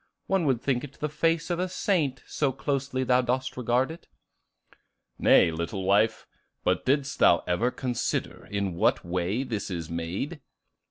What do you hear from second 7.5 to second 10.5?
consider in what way this is made?"